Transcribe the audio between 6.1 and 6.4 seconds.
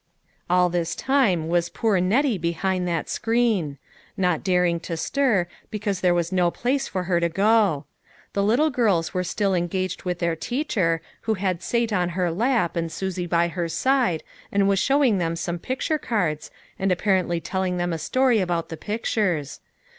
was